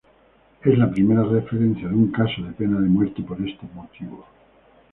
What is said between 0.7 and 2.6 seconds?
la primera referencia de un caso de